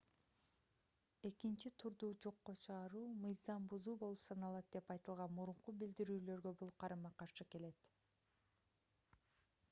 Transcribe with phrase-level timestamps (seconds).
[1.29, 7.85] экинчи турду жокко чыгаруу мыйзам бузуу болуп саналат деп айтылган мурунку билдирүүлөргө бул карама-каршы келет